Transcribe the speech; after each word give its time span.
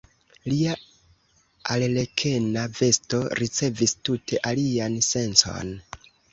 Lia 0.51 0.71
arlekena 1.75 2.65
vesto 2.79 3.21
ricevis 3.43 3.95
tute 4.11 4.43
alian 4.55 5.01
sencon. 5.13 5.75